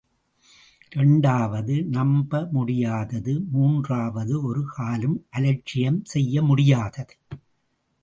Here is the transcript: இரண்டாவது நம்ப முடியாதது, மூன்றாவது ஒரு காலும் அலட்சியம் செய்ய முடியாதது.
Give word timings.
இரண்டாவது 0.95 1.83
நம்ப 1.83 2.47
முடியாதது, 2.51 3.41
மூன்றாவது 3.51 4.43
ஒரு 4.43 4.63
காலும் 4.67 5.27
அலட்சியம் 5.29 6.05
செய்ய 6.05 6.41
முடியாதது. 6.41 7.15